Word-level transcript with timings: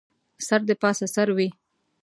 سر 0.47 0.61
دې 0.67 0.75
پاسه 0.81 1.05
سر 1.15 1.27
وي 1.37 1.49